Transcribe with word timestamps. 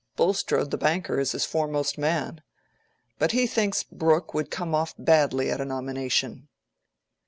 Bulstrode, 0.15 0.71
the 0.71 0.79
banker, 0.79 1.19
is 1.19 1.33
his 1.33 1.45
foremost 1.45 1.95
man. 1.95 2.41
But 3.19 3.33
he 3.33 3.45
thinks 3.45 3.83
Brooke 3.83 4.33
would 4.33 4.49
come 4.49 4.73
off 4.73 4.95
badly 4.97 5.51
at 5.51 5.61
a 5.61 5.65
nomination." 5.65 6.47